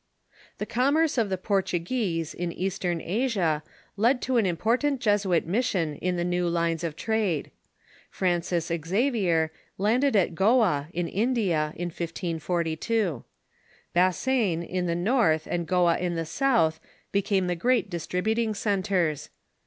The 0.57 0.65
commerce 0.65 1.19
of 1.19 1.29
the 1.29 1.37
Portuguese 1.37 2.33
in 2.33 2.51
Eastern 2.51 3.01
Asia 3.01 3.61
led 3.95 4.19
to 4.23 4.37
an 4.37 4.47
important 4.47 4.99
Jesuit 4.99 5.45
mission 5.45 5.99
on 6.01 6.15
the 6.15 6.23
new 6.23 6.47
lines 6.49 6.83
of 6.83 6.95
trade. 6.95 7.51
Francis 8.09 8.71
Xavler 8.71 9.51
landed 9.77 10.15
at 10.15 10.33
Goa, 10.33 10.87
in 10.91 11.07
India, 11.07 11.71
in 11.75 11.89
1542. 11.89 13.23
Bassein 13.93 14.63
in 14.67 14.87
the 14.87 14.95
north 14.95 15.45
and 15.47 15.67
Goa 15.67 15.99
in 15.99 16.15
the 16.15 16.25
south 16.25 16.79
became 17.11 17.45
the 17.45 17.55
great 17.55 17.87
distribut 17.91 18.39
ing 18.39 18.55
centres. 18.55 19.29